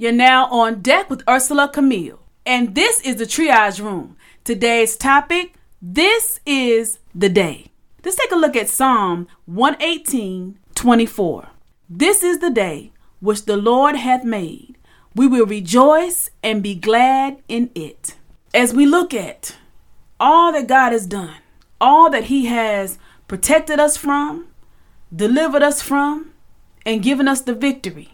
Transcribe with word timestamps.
You're 0.00 0.12
now 0.12 0.46
on 0.52 0.80
deck 0.80 1.10
with 1.10 1.24
Ursela 1.24 1.72
Camille, 1.72 2.20
and 2.46 2.76
this 2.76 3.00
is 3.00 3.16
the 3.16 3.24
Triage 3.24 3.82
Room. 3.82 4.16
Today's 4.44 4.96
topic 4.96 5.54
this 5.82 6.38
is 6.46 7.00
the 7.16 7.28
day. 7.28 7.72
Let's 8.04 8.16
take 8.16 8.30
a 8.30 8.36
look 8.36 8.54
at 8.54 8.68
Psalm 8.68 9.26
118 9.46 10.56
24. 10.76 11.48
This 11.90 12.22
is 12.22 12.38
the 12.38 12.48
day 12.48 12.92
which 13.18 13.46
the 13.46 13.56
Lord 13.56 13.96
hath 13.96 14.22
made. 14.22 14.76
We 15.16 15.26
will 15.26 15.46
rejoice 15.46 16.30
and 16.44 16.62
be 16.62 16.76
glad 16.76 17.42
in 17.48 17.72
it. 17.74 18.14
As 18.54 18.72
we 18.72 18.86
look 18.86 19.12
at 19.12 19.56
all 20.20 20.52
that 20.52 20.68
God 20.68 20.92
has 20.92 21.06
done, 21.06 21.38
all 21.80 22.08
that 22.10 22.26
He 22.26 22.46
has 22.46 23.00
protected 23.26 23.80
us 23.80 23.96
from, 23.96 24.46
delivered 25.12 25.64
us 25.64 25.82
from, 25.82 26.34
and 26.86 27.02
given 27.02 27.26
us 27.26 27.40
the 27.40 27.52
victory 27.52 28.12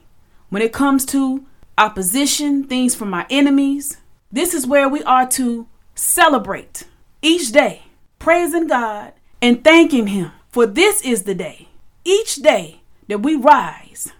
when 0.49 0.63
it 0.63 0.73
comes 0.73 1.05
to 1.05 1.45
opposition, 1.77 2.65
things 2.65 2.95
from 2.95 3.15
our 3.15 3.27
enemies, 3.31 3.99
this 4.31 4.55
is 4.55 4.67
where 4.67 4.89
we 4.89 5.03
are 5.05 5.29
to 5.31 5.67
celebrate 5.95 6.85
each 7.23 7.53
day, 7.53 7.83
praising 8.19 8.67
God 8.67 9.13
and 9.41 9.63
thanking 9.63 10.09
Him. 10.09 10.33
For 10.51 10.67
this 10.67 11.03
is 11.03 11.25
the 11.25 11.35
day, 11.35 11.69
each 12.05 12.37
day 12.37 12.81
that 13.09 13.21
we 13.23 13.37
rise. 13.37 14.13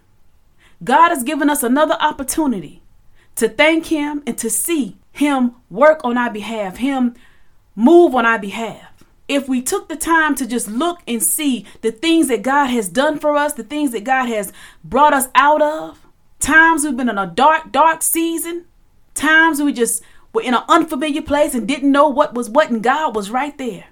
God 0.83 1.09
has 1.09 1.23
given 1.23 1.49
us 1.49 1.63
another 1.63 1.95
opportunity 1.99 2.81
to 3.35 3.47
thank 3.47 3.87
Him 3.87 4.23
and 4.27 4.37
to 4.37 4.49
see 4.49 4.97
Him 5.11 5.55
work 5.69 6.01
on 6.03 6.17
our 6.17 6.31
behalf, 6.31 6.77
Him 6.77 7.15
move 7.75 8.15
on 8.15 8.25
our 8.25 8.39
behalf. 8.39 8.91
If 9.27 9.49
we 9.49 9.61
took 9.61 9.89
the 9.89 9.95
time 9.95 10.35
to 10.35 10.45
just 10.45 10.67
look 10.67 10.99
and 11.07 11.21
see 11.21 11.65
the 11.81 11.91
things 11.91 12.27
that 12.27 12.43
God 12.43 12.67
has 12.67 12.87
done 12.87 13.17
for 13.17 13.35
us, 13.35 13.53
the 13.53 13.63
things 13.63 13.91
that 13.91 14.03
God 14.03 14.27
has 14.27 14.53
brought 14.83 15.13
us 15.13 15.27
out 15.33 15.61
of, 15.61 16.04
times 16.45 16.83
we've 16.83 16.95
been 16.95 17.09
in 17.09 17.17
a 17.17 17.25
dark, 17.25 17.71
dark 17.71 18.03
season, 18.03 18.65
times 19.15 19.59
we 19.59 19.73
just 19.73 20.03
were 20.31 20.43
in 20.43 20.53
an 20.53 20.61
unfamiliar 20.69 21.23
place 21.23 21.55
and 21.55 21.67
didn't 21.67 21.91
know 21.91 22.07
what 22.07 22.35
was 22.35 22.51
what, 22.51 22.69
and 22.69 22.83
God 22.83 23.15
was 23.15 23.31
right 23.31 23.57
there. 23.57 23.85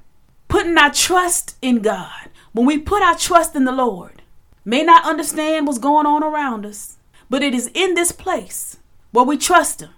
Putting 0.50 0.78
our 0.78 0.94
trust 0.94 1.58
in 1.64 1.82
God. 1.82 2.30
When 2.52 2.68
we 2.68 2.78
put 2.78 3.02
our 3.02 3.18
trust 3.18 3.56
in 3.56 3.66
the 3.66 3.72
Lord, 3.72 4.22
may 4.64 4.84
not 4.84 5.04
understand 5.04 5.66
what's 5.66 5.80
going 5.80 6.06
on 6.06 6.24
around 6.24 6.64
us, 6.64 6.98
but 7.28 7.42
it 7.42 7.56
is 7.56 7.72
in 7.74 7.96
this 7.96 8.12
place 8.12 8.78
where 9.12 9.26
we 9.26 9.36
trust 9.36 9.82
Him. 9.82 9.90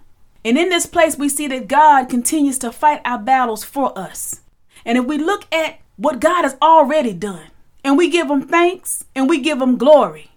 And 0.42 0.56
in 0.56 0.70
this 0.70 0.86
place, 0.86 1.18
we 1.18 1.28
see 1.28 1.48
that 1.48 1.68
God 1.68 2.08
continues 2.08 2.58
to 2.60 2.72
fight 2.72 3.02
our 3.04 3.18
battles 3.18 3.64
for 3.64 3.96
us. 3.98 4.40
And 4.86 4.96
if 4.96 5.04
we 5.04 5.18
look 5.18 5.44
at 5.52 5.80
what 5.96 6.20
God 6.20 6.44
has 6.44 6.56
already 6.62 7.12
done, 7.12 7.50
and 7.84 7.98
we 7.98 8.08
give 8.08 8.30
Him 8.30 8.48
thanks 8.48 9.04
and 9.14 9.28
we 9.28 9.40
give 9.40 9.60
Him 9.60 9.76
glory, 9.76 10.30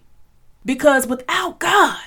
because 0.66 1.06
without 1.06 1.58
God, 1.58 1.98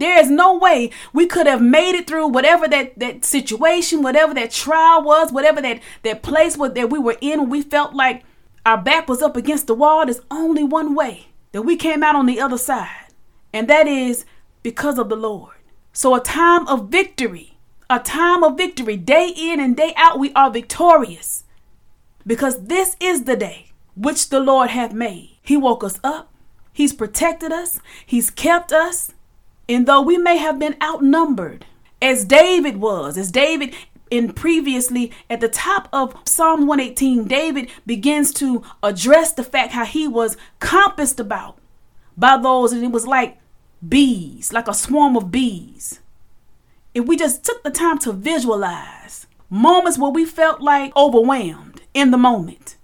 there 0.00 0.18
is 0.18 0.30
no 0.30 0.56
way 0.58 0.90
we 1.12 1.26
could 1.26 1.46
have 1.46 1.62
made 1.62 1.94
it 1.94 2.06
through 2.06 2.28
whatever 2.28 2.66
that, 2.68 2.98
that 2.98 3.24
situation, 3.24 4.02
whatever 4.02 4.34
that 4.34 4.50
trial 4.50 5.02
was, 5.02 5.32
whatever 5.32 5.60
that, 5.62 5.80
that 6.02 6.22
place 6.22 6.56
was 6.56 6.72
that 6.72 6.90
we 6.90 6.98
were 6.98 7.16
in 7.20 7.48
we 7.48 7.62
felt 7.62 7.94
like 7.94 8.24
our 8.66 8.78
back 8.78 9.08
was 9.08 9.22
up 9.22 9.36
against 9.36 9.66
the 9.66 9.74
wall. 9.74 10.04
There's 10.04 10.20
only 10.30 10.64
one 10.64 10.94
way 10.94 11.26
that 11.52 11.62
we 11.62 11.76
came 11.76 12.02
out 12.02 12.16
on 12.16 12.26
the 12.26 12.40
other 12.40 12.58
side, 12.58 13.08
and 13.52 13.68
that 13.68 13.86
is 13.86 14.24
because 14.62 14.98
of 14.98 15.08
the 15.08 15.16
Lord. 15.16 15.54
So, 15.92 16.14
a 16.14 16.20
time 16.20 16.68
of 16.68 16.88
victory, 16.88 17.58
a 17.88 17.98
time 17.98 18.44
of 18.44 18.56
victory, 18.56 18.96
day 18.96 19.32
in 19.36 19.60
and 19.60 19.76
day 19.76 19.92
out, 19.96 20.18
we 20.18 20.32
are 20.34 20.50
victorious 20.50 21.44
because 22.26 22.64
this 22.64 22.96
is 23.00 23.24
the 23.24 23.36
day 23.36 23.72
which 23.96 24.28
the 24.28 24.40
Lord 24.40 24.70
hath 24.70 24.92
made. 24.92 25.38
He 25.42 25.56
woke 25.56 25.82
us 25.82 25.98
up, 26.04 26.32
He's 26.72 26.92
protected 26.92 27.52
us, 27.52 27.80
He's 28.06 28.30
kept 28.30 28.72
us. 28.72 29.12
And 29.70 29.86
though 29.86 30.00
we 30.00 30.18
may 30.18 30.36
have 30.36 30.58
been 30.58 30.76
outnumbered, 30.82 31.64
as 32.02 32.24
David 32.24 32.78
was, 32.78 33.16
as 33.16 33.30
David 33.30 33.72
in 34.10 34.32
previously 34.32 35.12
at 35.30 35.40
the 35.40 35.48
top 35.48 35.88
of 35.92 36.16
Psalm 36.24 36.66
118, 36.66 37.28
David 37.28 37.70
begins 37.86 38.32
to 38.34 38.64
address 38.82 39.32
the 39.32 39.44
fact 39.44 39.72
how 39.72 39.84
he 39.84 40.08
was 40.08 40.36
compassed 40.58 41.20
about 41.20 41.56
by 42.16 42.36
those, 42.36 42.72
and 42.72 42.82
it 42.82 42.90
was 42.90 43.06
like 43.06 43.38
bees, 43.88 44.52
like 44.52 44.66
a 44.66 44.74
swarm 44.74 45.16
of 45.16 45.30
bees. 45.30 46.00
If 46.92 47.06
we 47.06 47.16
just 47.16 47.44
took 47.44 47.62
the 47.62 47.70
time 47.70 47.98
to 47.98 48.12
visualize 48.12 49.28
moments 49.48 50.00
where 50.00 50.10
we 50.10 50.24
felt 50.24 50.60
like 50.60 50.94
overwhelmed 50.96 51.82
in 51.94 52.10
the 52.10 52.18
moment 52.18 52.76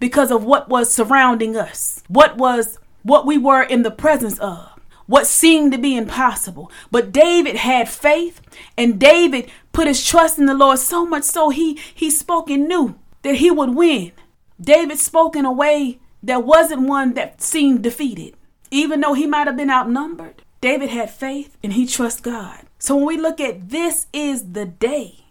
because 0.00 0.32
of 0.32 0.42
what 0.42 0.68
was 0.68 0.92
surrounding 0.92 1.56
us, 1.56 2.02
what 2.08 2.36
was 2.36 2.80
what 3.04 3.24
we 3.24 3.38
were 3.38 3.62
in 3.62 3.84
the 3.84 3.92
presence 3.92 4.40
of 4.40 4.73
what 5.06 5.26
seemed 5.26 5.72
to 5.72 5.78
be 5.78 5.96
impossible. 5.96 6.70
But 6.90 7.12
David 7.12 7.56
had 7.56 7.88
faith 7.88 8.40
and 8.76 8.98
David 8.98 9.50
put 9.72 9.86
his 9.86 10.04
trust 10.04 10.38
in 10.38 10.46
the 10.46 10.54
Lord 10.54 10.78
so 10.78 11.04
much 11.04 11.24
so 11.24 11.50
he 11.50 11.78
he 11.94 12.10
spoke 12.10 12.50
and 12.50 12.68
knew 12.68 12.96
that 13.22 13.36
he 13.36 13.50
would 13.50 13.74
win. 13.74 14.12
David 14.60 14.98
spoke 14.98 15.36
in 15.36 15.44
a 15.44 15.52
way 15.52 15.98
that 16.22 16.44
wasn't 16.44 16.88
one 16.88 17.14
that 17.14 17.42
seemed 17.42 17.82
defeated. 17.82 18.34
Even 18.70 19.00
though 19.00 19.14
he 19.14 19.26
might 19.26 19.46
have 19.46 19.56
been 19.56 19.70
outnumbered, 19.70 20.42
David 20.60 20.90
had 20.90 21.10
faith 21.10 21.56
and 21.62 21.74
he 21.74 21.86
trusts 21.86 22.20
God. 22.20 22.62
So 22.78 22.96
when 22.96 23.06
we 23.06 23.16
look 23.16 23.40
at 23.40 23.70
this 23.70 24.06
is 24.12 24.52
the 24.52 24.64
day. 24.64 25.24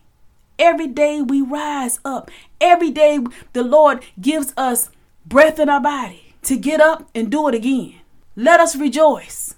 Every 0.59 0.87
day 0.87 1.21
we 1.21 1.41
rise 1.41 1.99
up. 2.05 2.29
Every 2.61 2.91
day 2.91 3.19
the 3.53 3.63
Lord 3.63 4.03
gives 4.21 4.53
us 4.55 4.89
breath 5.25 5.59
in 5.59 5.69
our 5.69 5.81
body 5.81 6.35
to 6.43 6.55
get 6.57 6.79
up 6.79 7.09
and 7.15 7.31
do 7.31 7.47
it 7.47 7.55
again. 7.55 7.95
Let 8.35 8.59
us 8.59 8.75
rejoice. 8.75 9.55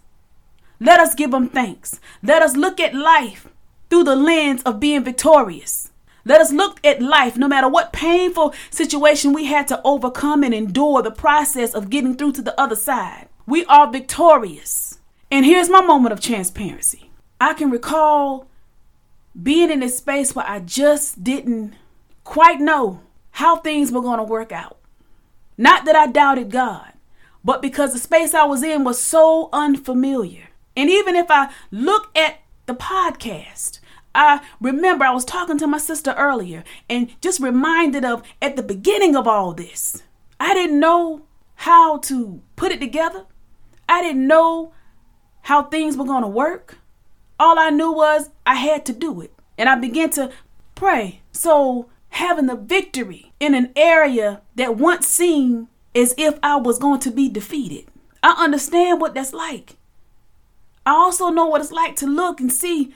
Let 0.79 0.99
us 0.99 1.15
give 1.15 1.33
him 1.33 1.49
thanks. 1.49 1.99
Let 2.21 2.41
us 2.41 2.55
look 2.55 2.79
at 2.79 2.93
life 2.93 3.47
through 3.89 4.03
the 4.03 4.15
lens 4.15 4.61
of 4.63 4.79
being 4.79 5.03
victorious. 5.03 5.91
Let 6.25 6.41
us 6.41 6.51
look 6.51 6.83
at 6.83 7.01
life, 7.01 7.37
no 7.37 7.47
matter 7.47 7.69
what 7.69 7.93
painful 7.93 8.53
situation 8.71 9.31
we 9.31 9.45
had 9.45 9.67
to 9.67 9.79
overcome 9.83 10.43
and 10.43 10.53
endure 10.53 11.03
the 11.03 11.11
process 11.11 11.73
of 11.73 11.91
getting 11.91 12.15
through 12.15 12.33
to 12.33 12.41
the 12.41 12.59
other 12.59 12.75
side. 12.75 13.29
We 13.45 13.63
are 13.65 13.91
victorious. 13.91 14.99
And 15.29 15.45
here's 15.45 15.69
my 15.69 15.81
moment 15.81 16.13
of 16.13 16.19
transparency. 16.19 17.11
I 17.39 17.53
can 17.53 17.69
recall 17.69 18.47
being 19.41 19.69
in 19.69 19.83
a 19.83 19.89
space 19.89 20.33
where 20.33 20.47
I 20.47 20.59
just 20.59 21.23
didn't 21.23 21.75
quite 22.23 22.59
know 22.59 23.01
how 23.31 23.57
things 23.57 23.91
were 23.91 24.01
going 24.01 24.17
to 24.17 24.23
work 24.23 24.51
out. 24.51 24.77
Not 25.57 25.85
that 25.85 25.95
I 25.95 26.07
doubted 26.07 26.49
God, 26.49 26.93
but 27.43 27.61
because 27.61 27.93
the 27.93 27.99
space 27.99 28.33
I 28.33 28.45
was 28.45 28.63
in 28.63 28.83
was 28.83 28.99
so 28.99 29.49
unfamiliar. 29.53 30.49
And 30.75 30.89
even 30.89 31.15
if 31.15 31.27
I 31.29 31.51
look 31.71 32.15
at 32.17 32.39
the 32.65 32.75
podcast, 32.75 33.79
I 34.13 34.41
remember 34.61 35.05
I 35.05 35.13
was 35.13 35.25
talking 35.25 35.57
to 35.57 35.67
my 35.67 35.77
sister 35.77 36.13
earlier 36.17 36.63
and 36.89 37.09
just 37.21 37.39
reminded 37.41 38.05
of 38.05 38.23
at 38.41 38.55
the 38.55 38.63
beginning 38.63 39.15
of 39.15 39.27
all 39.27 39.53
this, 39.53 40.03
I 40.39 40.53
didn't 40.53 40.79
know 40.79 41.23
how 41.55 41.97
to 41.99 42.41
put 42.55 42.71
it 42.71 42.79
together. 42.79 43.25
I 43.87 44.01
didn't 44.01 44.27
know 44.27 44.73
how 45.43 45.63
things 45.63 45.95
were 45.95 46.05
going 46.05 46.23
to 46.23 46.27
work. 46.27 46.77
All 47.39 47.59
I 47.59 47.69
knew 47.69 47.91
was 47.91 48.29
I 48.45 48.55
had 48.55 48.85
to 48.87 48.93
do 48.93 49.21
it. 49.21 49.31
And 49.57 49.69
I 49.69 49.75
began 49.75 50.09
to 50.11 50.31
pray. 50.73 51.21
So, 51.31 51.89
having 52.09 52.47
the 52.47 52.55
victory 52.55 53.31
in 53.39 53.53
an 53.53 53.71
area 53.75 54.41
that 54.55 54.77
once 54.77 55.07
seemed 55.07 55.67
as 55.93 56.13
if 56.17 56.39
I 56.41 56.57
was 56.57 56.79
going 56.79 56.99
to 57.01 57.11
be 57.11 57.29
defeated, 57.29 57.85
I 58.23 58.35
understand 58.43 58.99
what 58.99 59.13
that's 59.13 59.33
like. 59.33 59.75
I 60.85 60.91
also 60.91 61.29
know 61.29 61.47
what 61.47 61.61
it's 61.61 61.71
like 61.71 61.95
to 61.97 62.07
look 62.07 62.39
and 62.39 62.51
see 62.51 62.93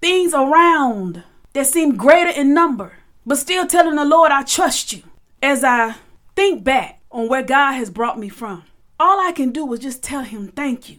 things 0.00 0.34
around 0.34 1.24
that 1.54 1.66
seem 1.66 1.96
greater 1.96 2.30
in 2.30 2.52
number, 2.52 2.92
but 3.24 3.38
still 3.38 3.66
telling 3.66 3.96
the 3.96 4.04
Lord, 4.04 4.30
I 4.30 4.42
trust 4.42 4.92
you. 4.92 5.02
As 5.42 5.64
I 5.64 5.94
think 6.36 6.64
back 6.64 7.00
on 7.10 7.28
where 7.28 7.42
God 7.42 7.72
has 7.72 7.90
brought 7.90 8.18
me 8.18 8.28
from, 8.28 8.64
all 9.00 9.20
I 9.20 9.32
can 9.32 9.50
do 9.50 9.72
is 9.72 9.80
just 9.80 10.02
tell 10.02 10.22
Him 10.22 10.48
thank 10.48 10.90
you 10.90 10.98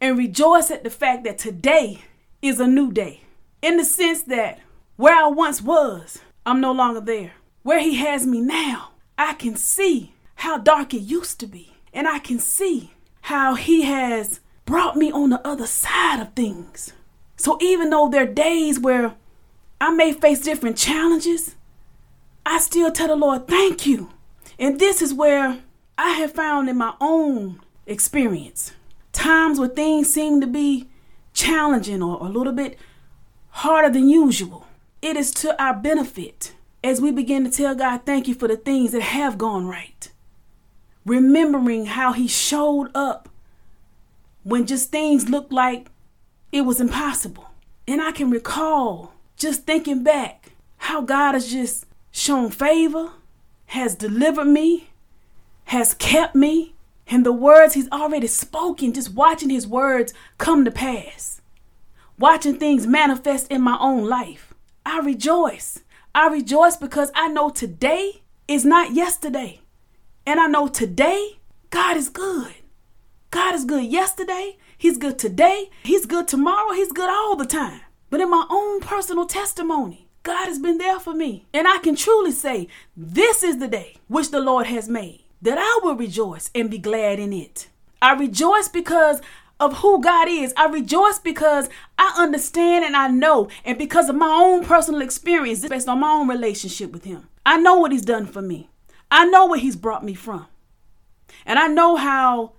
and 0.00 0.18
rejoice 0.18 0.70
at 0.70 0.84
the 0.84 0.90
fact 0.90 1.24
that 1.24 1.38
today 1.38 2.02
is 2.42 2.58
a 2.58 2.66
new 2.66 2.90
day. 2.92 3.22
In 3.62 3.76
the 3.76 3.84
sense 3.84 4.22
that 4.22 4.58
where 4.96 5.16
I 5.16 5.28
once 5.28 5.62
was, 5.62 6.18
I'm 6.44 6.60
no 6.60 6.72
longer 6.72 7.00
there. 7.00 7.32
Where 7.62 7.80
He 7.80 7.96
has 7.96 8.26
me 8.26 8.40
now, 8.40 8.90
I 9.16 9.34
can 9.34 9.56
see 9.56 10.14
how 10.36 10.58
dark 10.58 10.94
it 10.94 11.02
used 11.02 11.38
to 11.40 11.46
be. 11.46 11.74
And 11.92 12.08
I 12.08 12.18
can 12.18 12.38
see 12.38 12.92
how 13.22 13.54
He 13.54 13.82
has 13.82 14.40
brought 14.70 14.94
me 14.94 15.10
on 15.10 15.30
the 15.30 15.44
other 15.44 15.66
side 15.66 16.20
of 16.20 16.32
things. 16.34 16.92
So 17.36 17.58
even 17.60 17.90
though 17.90 18.08
there 18.08 18.22
are 18.22 18.32
days 18.32 18.78
where 18.78 19.16
I 19.80 19.90
may 19.90 20.12
face 20.12 20.40
different 20.40 20.76
challenges, 20.76 21.56
I 22.46 22.58
still 22.58 22.92
tell 22.92 23.08
the 23.08 23.16
Lord, 23.16 23.48
thank 23.48 23.84
you. 23.84 24.10
And 24.60 24.78
this 24.78 25.02
is 25.02 25.12
where 25.12 25.58
I 25.98 26.10
have 26.12 26.30
found 26.30 26.68
in 26.68 26.78
my 26.78 26.94
own 27.00 27.60
experience 27.84 28.72
times 29.12 29.58
where 29.58 29.68
things 29.68 30.14
seem 30.14 30.40
to 30.40 30.46
be 30.46 30.88
challenging 31.32 32.00
or 32.00 32.24
a 32.24 32.30
little 32.30 32.52
bit 32.52 32.78
harder 33.48 33.90
than 33.90 34.08
usual. 34.08 34.68
It 35.02 35.16
is 35.16 35.32
to 35.32 35.60
our 35.60 35.74
benefit 35.74 36.54
as 36.84 37.00
we 37.00 37.10
begin 37.10 37.42
to 37.42 37.50
tell 37.50 37.74
God, 37.74 38.02
thank 38.06 38.28
you 38.28 38.34
for 38.34 38.46
the 38.46 38.56
things 38.56 38.92
that 38.92 39.02
have 39.02 39.36
gone 39.36 39.66
right. 39.66 40.12
Remembering 41.04 41.86
how 41.86 42.12
He 42.12 42.28
showed 42.28 42.92
up 42.94 43.29
when 44.50 44.66
just 44.66 44.90
things 44.90 45.28
looked 45.28 45.52
like 45.52 45.88
it 46.52 46.62
was 46.62 46.80
impossible. 46.80 47.50
And 47.86 48.02
I 48.02 48.12
can 48.12 48.30
recall 48.30 49.14
just 49.36 49.64
thinking 49.64 50.02
back 50.02 50.52
how 50.76 51.00
God 51.00 51.32
has 51.32 51.50
just 51.50 51.86
shown 52.10 52.50
favor, 52.50 53.12
has 53.66 53.94
delivered 53.94 54.46
me, 54.46 54.90
has 55.64 55.94
kept 55.94 56.34
me, 56.34 56.74
and 57.06 57.24
the 57.24 57.32
words 57.32 57.74
He's 57.74 57.90
already 57.90 58.26
spoken, 58.26 58.92
just 58.92 59.14
watching 59.14 59.50
His 59.50 59.66
words 59.66 60.12
come 60.38 60.64
to 60.64 60.70
pass, 60.70 61.40
watching 62.18 62.56
things 62.56 62.86
manifest 62.86 63.50
in 63.50 63.62
my 63.62 63.76
own 63.80 64.04
life. 64.06 64.52
I 64.84 64.98
rejoice. 65.00 65.80
I 66.14 66.28
rejoice 66.28 66.76
because 66.76 67.12
I 67.14 67.28
know 67.28 67.50
today 67.50 68.22
is 68.48 68.64
not 68.64 68.94
yesterday. 68.94 69.60
And 70.26 70.40
I 70.40 70.46
know 70.46 70.66
today, 70.66 71.38
God 71.70 71.96
is 71.96 72.08
good. 72.08 72.54
God 73.30 73.54
is 73.54 73.64
good 73.64 73.84
yesterday. 73.84 74.56
He's 74.76 74.98
good 74.98 75.18
today. 75.18 75.70
He's 75.82 76.06
good 76.06 76.26
tomorrow. 76.26 76.72
He's 76.72 76.92
good 76.92 77.08
all 77.08 77.36
the 77.36 77.44
time. 77.44 77.80
But 78.08 78.20
in 78.20 78.30
my 78.30 78.44
own 78.50 78.80
personal 78.80 79.26
testimony, 79.26 80.08
God 80.24 80.46
has 80.46 80.58
been 80.58 80.78
there 80.78 80.98
for 80.98 81.14
me. 81.14 81.46
And 81.54 81.68
I 81.68 81.78
can 81.78 81.94
truly 81.94 82.32
say, 82.32 82.66
this 82.96 83.42
is 83.42 83.58
the 83.58 83.68
day 83.68 83.96
which 84.08 84.30
the 84.30 84.40
Lord 84.40 84.66
has 84.66 84.88
made, 84.88 85.24
that 85.42 85.58
I 85.58 85.80
will 85.84 85.94
rejoice 85.94 86.50
and 86.54 86.70
be 86.70 86.78
glad 86.78 87.20
in 87.20 87.32
it. 87.32 87.68
I 88.02 88.14
rejoice 88.14 88.68
because 88.68 89.20
of 89.60 89.78
who 89.78 90.02
God 90.02 90.26
is. 90.28 90.52
I 90.56 90.66
rejoice 90.66 91.20
because 91.20 91.68
I 91.98 92.14
understand 92.18 92.84
and 92.84 92.96
I 92.96 93.08
know, 93.08 93.48
and 93.64 93.78
because 93.78 94.08
of 94.08 94.16
my 94.16 94.26
own 94.28 94.64
personal 94.64 95.02
experience 95.02 95.68
based 95.68 95.88
on 95.88 96.00
my 96.00 96.10
own 96.10 96.28
relationship 96.28 96.90
with 96.92 97.04
Him. 97.04 97.28
I 97.44 97.58
know 97.58 97.76
what 97.76 97.92
He's 97.92 98.04
done 98.04 98.26
for 98.26 98.42
me, 98.42 98.70
I 99.10 99.26
know 99.26 99.46
where 99.46 99.60
He's 99.60 99.76
brought 99.76 100.04
me 100.04 100.14
from. 100.14 100.46
And 101.46 101.58
I 101.58 101.68
know 101.68 101.96
how 101.96 102.54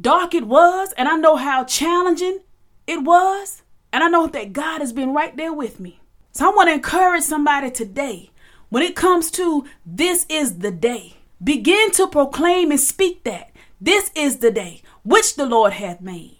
dark 0.00 0.34
it 0.34 0.46
was, 0.46 0.92
and 0.96 1.08
I 1.08 1.16
know 1.16 1.36
how 1.36 1.64
challenging 1.64 2.40
it 2.86 3.02
was, 3.02 3.62
and 3.92 4.02
I 4.02 4.08
know 4.08 4.26
that 4.26 4.52
God 4.52 4.80
has 4.80 4.92
been 4.92 5.12
right 5.12 5.36
there 5.36 5.52
with 5.52 5.80
me. 5.80 6.00
So 6.32 6.46
I 6.46 6.54
want 6.54 6.68
to 6.68 6.74
encourage 6.74 7.24
somebody 7.24 7.70
today 7.70 8.30
when 8.68 8.82
it 8.82 8.96
comes 8.96 9.30
to 9.32 9.64
this 9.84 10.26
is 10.28 10.58
the 10.58 10.70
day. 10.70 11.16
Begin 11.42 11.90
to 11.92 12.06
proclaim 12.06 12.70
and 12.70 12.80
speak 12.80 13.24
that 13.24 13.50
this 13.80 14.10
is 14.14 14.38
the 14.38 14.50
day 14.50 14.82
which 15.02 15.36
the 15.36 15.46
Lord 15.46 15.72
hath 15.72 16.00
made. 16.00 16.36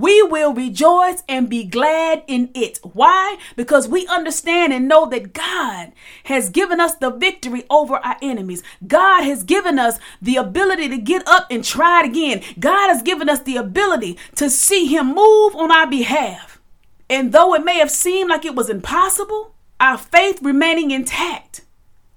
We 0.00 0.22
will 0.22 0.54
rejoice 0.54 1.22
and 1.28 1.50
be 1.50 1.62
glad 1.62 2.24
in 2.26 2.48
it. 2.54 2.80
Why? 2.82 3.36
Because 3.54 3.86
we 3.86 4.06
understand 4.06 4.72
and 4.72 4.88
know 4.88 5.06
that 5.10 5.34
God 5.34 5.92
has 6.24 6.48
given 6.48 6.80
us 6.80 6.94
the 6.94 7.10
victory 7.10 7.64
over 7.68 7.96
our 7.96 8.16
enemies. 8.22 8.62
God 8.86 9.24
has 9.24 9.42
given 9.42 9.78
us 9.78 9.98
the 10.22 10.36
ability 10.36 10.88
to 10.88 10.96
get 10.96 11.28
up 11.28 11.48
and 11.50 11.62
try 11.62 12.00
it 12.00 12.06
again. 12.06 12.40
God 12.58 12.88
has 12.88 13.02
given 13.02 13.28
us 13.28 13.40
the 13.40 13.58
ability 13.58 14.16
to 14.36 14.48
see 14.48 14.86
Him 14.86 15.08
move 15.14 15.54
on 15.54 15.70
our 15.70 15.86
behalf. 15.86 16.62
And 17.10 17.32
though 17.32 17.52
it 17.54 17.62
may 17.62 17.76
have 17.76 17.90
seemed 17.90 18.30
like 18.30 18.46
it 18.46 18.54
was 18.54 18.70
impossible, 18.70 19.54
our 19.80 19.98
faith 19.98 20.40
remaining 20.40 20.92
intact 20.92 21.60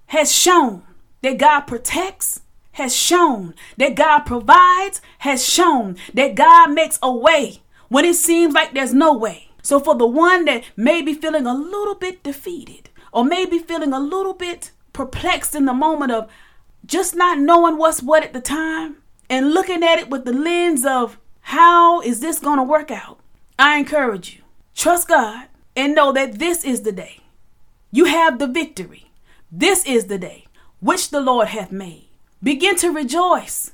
has 0.06 0.32
shown 0.32 0.84
that 1.20 1.36
God 1.36 1.62
protects, 1.62 2.40
has 2.72 2.96
shown 2.96 3.54
that 3.76 3.94
God 3.94 4.20
provides, 4.20 5.02
has 5.18 5.46
shown 5.46 5.96
that 6.14 6.34
God 6.34 6.72
makes 6.72 6.98
a 7.02 7.14
way 7.14 7.60
when 7.88 8.04
it 8.04 8.16
seems 8.16 8.54
like 8.54 8.74
there's 8.74 8.94
no 8.94 9.12
way. 9.12 9.48
So, 9.62 9.80
for 9.80 9.94
the 9.94 10.06
one 10.06 10.44
that 10.44 10.64
may 10.76 11.00
be 11.00 11.14
feeling 11.14 11.46
a 11.46 11.54
little 11.54 11.94
bit 11.94 12.22
defeated 12.22 12.90
or 13.12 13.24
maybe 13.24 13.58
feeling 13.58 13.92
a 13.92 14.00
little 14.00 14.34
bit 14.34 14.72
perplexed 14.92 15.54
in 15.54 15.64
the 15.64 15.72
moment 15.72 16.12
of 16.12 16.28
just 16.84 17.14
not 17.14 17.38
knowing 17.38 17.78
what's 17.78 18.02
what 18.02 18.22
at 18.22 18.32
the 18.32 18.40
time 18.40 18.96
and 19.30 19.52
looking 19.52 19.82
at 19.82 19.98
it 19.98 20.10
with 20.10 20.24
the 20.24 20.32
lens 20.32 20.84
of 20.84 21.18
how 21.40 22.00
is 22.00 22.20
this 22.20 22.38
going 22.38 22.58
to 22.58 22.62
work 22.62 22.90
out, 22.90 23.18
I 23.58 23.78
encourage 23.78 24.34
you 24.34 24.42
trust 24.74 25.08
God 25.08 25.46
and 25.76 25.94
know 25.94 26.12
that 26.12 26.38
this 26.38 26.64
is 26.64 26.82
the 26.82 26.92
day. 26.92 27.20
You 27.90 28.06
have 28.06 28.38
the 28.38 28.46
victory. 28.46 29.10
This 29.50 29.86
is 29.86 30.06
the 30.06 30.18
day 30.18 30.46
which 30.80 31.10
the 31.10 31.20
Lord 31.20 31.48
hath 31.48 31.70
made. 31.72 32.08
Begin 32.42 32.76
to 32.76 32.90
rejoice. 32.90 33.72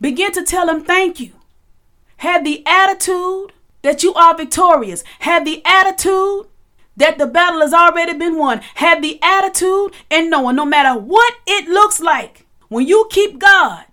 Begin 0.00 0.32
to 0.32 0.42
tell 0.42 0.68
him 0.68 0.82
thank 0.82 1.20
you. 1.20 1.32
Have 2.20 2.44
the 2.44 2.62
attitude 2.66 3.52
that 3.80 4.02
you 4.02 4.12
are 4.12 4.36
victorious. 4.36 5.02
Have 5.20 5.46
the 5.46 5.62
attitude 5.64 6.48
that 6.94 7.16
the 7.16 7.26
battle 7.26 7.62
has 7.62 7.72
already 7.72 8.12
been 8.12 8.36
won. 8.36 8.60
Have 8.74 9.00
the 9.00 9.18
attitude 9.22 9.94
and 10.10 10.28
knowing 10.28 10.56
no 10.56 10.66
matter 10.66 11.00
what 11.00 11.34
it 11.46 11.66
looks 11.66 11.98
like, 11.98 12.44
when 12.68 12.86
you 12.86 13.08
keep 13.10 13.38
God 13.38 13.86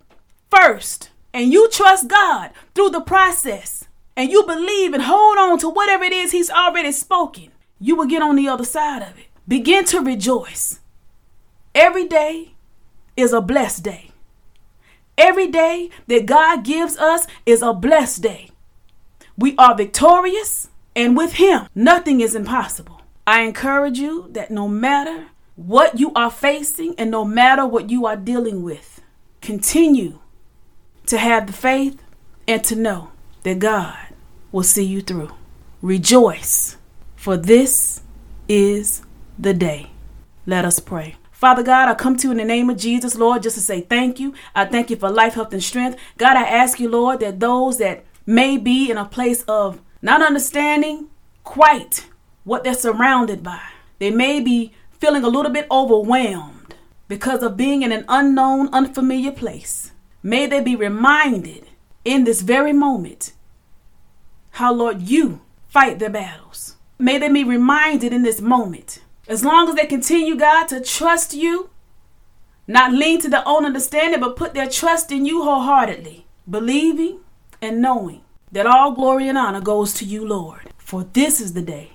first 0.51 1.09
and 1.33 1.53
you 1.53 1.69
trust 1.69 2.09
God 2.09 2.51
through 2.75 2.89
the 2.89 2.99
process 2.99 3.85
and 4.17 4.29
you 4.29 4.43
believe 4.43 4.93
and 4.93 5.03
hold 5.03 5.37
on 5.37 5.57
to 5.59 5.69
whatever 5.69 6.03
it 6.03 6.11
is 6.11 6.33
He's 6.33 6.49
already 6.49 6.91
spoken, 6.91 7.51
you 7.79 7.95
will 7.95 8.07
get 8.07 8.21
on 8.21 8.35
the 8.35 8.49
other 8.49 8.65
side 8.65 9.03
of 9.03 9.17
it. 9.17 9.27
Begin 9.47 9.85
to 9.85 10.01
rejoice. 10.01 10.81
Every 11.73 12.05
day 12.05 12.55
is 13.15 13.31
a 13.31 13.39
blessed 13.39 13.83
day. 13.83 14.06
Every 15.17 15.47
day 15.47 15.89
that 16.07 16.25
God 16.25 16.63
gives 16.63 16.97
us 16.97 17.25
is 17.45 17.61
a 17.61 17.73
blessed 17.73 18.21
day. 18.21 18.49
We 19.37 19.55
are 19.57 19.75
victorious, 19.75 20.69
and 20.95 21.17
with 21.17 21.33
Him, 21.33 21.67
nothing 21.73 22.21
is 22.21 22.35
impossible. 22.35 23.01
I 23.25 23.41
encourage 23.41 23.97
you 23.99 24.27
that 24.31 24.51
no 24.51 24.67
matter 24.67 25.27
what 25.55 25.99
you 25.99 26.13
are 26.13 26.31
facing 26.31 26.93
and 26.97 27.09
no 27.09 27.25
matter 27.25 27.65
what 27.65 27.89
you 27.89 28.05
are 28.05 28.15
dealing 28.15 28.61
with, 28.61 29.01
continue 29.41 30.19
to 31.07 31.17
have 31.17 31.47
the 31.47 31.53
faith 31.53 32.01
and 32.47 32.63
to 32.65 32.75
know 32.75 33.11
that 33.43 33.59
God 33.59 33.97
will 34.51 34.63
see 34.63 34.85
you 34.85 35.01
through. 35.01 35.31
Rejoice, 35.81 36.77
for 37.15 37.37
this 37.37 38.01
is 38.47 39.01
the 39.37 39.53
day. 39.53 39.91
Let 40.45 40.63
us 40.63 40.79
pray. 40.79 41.15
Father 41.37 41.61
God, 41.61 41.87
I 41.87 41.93
come 41.93 42.17
to 42.17 42.27
you 42.27 42.31
in 42.31 42.37
the 42.37 42.43
name 42.43 42.67
of 42.67 42.77
Jesus, 42.77 43.13
Lord, 43.13 43.43
just 43.43 43.55
to 43.57 43.61
say 43.61 43.81
thank 43.81 44.19
you. 44.19 44.33
I 44.55 44.65
thank 44.65 44.89
you 44.89 44.95
for 44.95 45.11
life, 45.11 45.35
health, 45.35 45.53
and 45.53 45.63
strength. 45.63 45.99
God, 46.17 46.35
I 46.35 46.41
ask 46.41 46.79
you, 46.79 46.89
Lord, 46.89 47.19
that 47.19 47.39
those 47.39 47.77
that 47.77 48.03
may 48.25 48.57
be 48.57 48.89
in 48.89 48.97
a 48.97 49.05
place 49.05 49.43
of 49.43 49.79
not 50.01 50.23
understanding 50.23 51.09
quite 51.43 52.07
what 52.43 52.63
they're 52.63 52.73
surrounded 52.73 53.43
by, 53.43 53.61
they 53.99 54.09
may 54.09 54.39
be 54.39 54.73
feeling 54.99 55.23
a 55.23 55.27
little 55.29 55.51
bit 55.51 55.67
overwhelmed 55.69 56.73
because 57.07 57.43
of 57.43 57.55
being 57.55 57.83
in 57.83 57.91
an 57.91 58.05
unknown, 58.09 58.73
unfamiliar 58.73 59.31
place. 59.31 59.91
May 60.23 60.47
they 60.47 60.59
be 60.59 60.75
reminded 60.75 61.67
in 62.03 62.23
this 62.23 62.41
very 62.41 62.73
moment 62.73 63.33
how, 64.49 64.73
Lord, 64.73 65.03
you 65.03 65.41
fight 65.67 65.99
their 65.99 66.09
battles. 66.09 66.77
May 66.97 67.19
they 67.19 67.29
be 67.31 67.43
reminded 67.43 68.11
in 68.11 68.23
this 68.23 68.41
moment 68.41 69.03
as 69.27 69.43
long 69.43 69.69
as 69.69 69.75
they 69.75 69.85
continue, 69.85 70.35
God, 70.35 70.67
to 70.69 70.79
trust 70.79 71.33
you, 71.33 71.69
not 72.65 72.93
lean 72.93 73.19
to 73.21 73.29
their 73.29 73.43
own 73.45 73.65
understanding, 73.65 74.19
but 74.19 74.35
put 74.35 74.53
their 74.53 74.69
trust 74.69 75.11
in 75.11 75.25
you 75.25 75.43
wholeheartedly, 75.43 76.25
believing 76.49 77.19
and 77.61 77.81
knowing 77.81 78.21
that 78.51 78.65
all 78.65 78.91
glory 78.91 79.27
and 79.27 79.37
honor 79.37 79.61
goes 79.61 79.93
to 79.95 80.05
you, 80.05 80.25
Lord. 80.25 80.69
For 80.77 81.03
this 81.03 81.41
is 81.41 81.53
the 81.53 81.61
day 81.61 81.91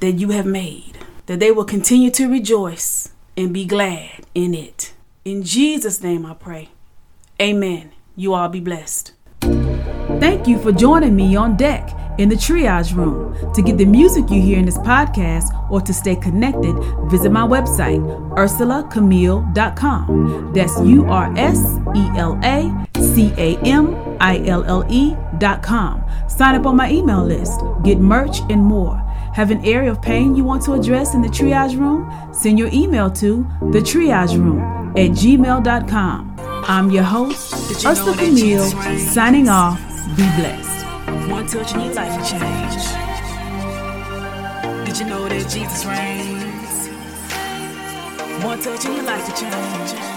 that 0.00 0.12
you 0.12 0.30
have 0.30 0.46
made, 0.46 0.98
that 1.26 1.40
they 1.40 1.50
will 1.50 1.64
continue 1.64 2.10
to 2.12 2.30
rejoice 2.30 3.10
and 3.36 3.52
be 3.52 3.64
glad 3.64 4.26
in 4.34 4.54
it. 4.54 4.92
In 5.24 5.42
Jesus' 5.42 6.02
name 6.02 6.26
I 6.26 6.34
pray. 6.34 6.70
Amen. 7.40 7.92
You 8.14 8.34
all 8.34 8.48
be 8.48 8.60
blessed. 8.60 9.12
Thank 9.40 10.46
you 10.46 10.58
for 10.58 10.72
joining 10.72 11.16
me 11.16 11.36
on 11.36 11.56
deck 11.56 11.90
in 12.18 12.28
the 12.28 12.34
triage 12.34 12.94
room. 12.94 13.34
To 13.54 13.62
get 13.62 13.78
the 13.78 13.84
music 13.84 14.30
you 14.30 14.40
hear 14.40 14.58
in 14.58 14.64
this 14.64 14.78
podcast 14.78 15.52
or 15.70 15.80
to 15.80 15.92
stay 15.92 16.16
connected, 16.16 16.74
visit 17.10 17.30
my 17.30 17.42
website, 17.42 18.00
urselacamille.com. 18.36 20.52
That's 20.52 20.80
U 20.80 21.06
R 21.06 21.32
S 21.36 21.78
E 21.94 22.08
L 22.16 22.38
A 22.42 22.86
C 23.00 23.32
A 23.36 23.56
M 23.58 23.94
I 24.20 24.38
L 24.46 24.64
L 24.64 24.84
E.com. 24.88 26.04
Sign 26.28 26.54
up 26.54 26.66
on 26.66 26.76
my 26.76 26.90
email 26.90 27.24
list, 27.24 27.60
get 27.82 27.98
merch, 27.98 28.40
and 28.50 28.62
more. 28.62 28.96
Have 29.34 29.50
an 29.50 29.62
area 29.66 29.90
of 29.90 30.00
pain 30.00 30.34
you 30.34 30.44
want 30.44 30.62
to 30.64 30.72
address 30.72 31.14
in 31.14 31.20
the 31.20 31.28
triage 31.28 31.78
room? 31.78 32.10
Send 32.32 32.58
your 32.58 32.70
email 32.72 33.10
to 33.10 33.46
the 33.70 33.80
triage 33.80 34.38
room 34.38 34.60
at 34.96 35.10
gmail.com. 35.10 36.36
I'm 36.38 36.90
your 36.90 37.04
host, 37.04 37.52
Ursela 37.84 38.16
Camille, 38.18 38.64
signing 38.98 39.48
off. 39.48 39.78
Be 40.16 40.22
blessed. 40.40 40.65
One 41.28 41.46
touch 41.46 41.72
and 41.72 41.82
your 41.84 41.94
life 41.94 42.16
will 42.16 42.26
change. 42.26 42.84
Did 44.86 44.98
you 44.98 45.06
know 45.06 45.28
that 45.28 45.48
Jesus 45.50 45.84
reigns? 45.84 46.88
One 48.44 48.60
touch 48.60 48.84
and 48.84 48.94
your 48.94 49.04
life 49.04 49.24
to 49.26 49.32
change. 49.40 50.15